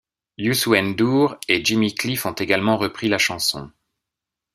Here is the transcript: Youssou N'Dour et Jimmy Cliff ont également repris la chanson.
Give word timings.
Youssou 0.39 0.73
N'Dour 0.73 1.35
et 1.47 1.63
Jimmy 1.63 1.93
Cliff 1.93 2.25
ont 2.25 2.31
également 2.33 2.75
repris 2.75 3.07
la 3.07 3.19
chanson. 3.19 3.69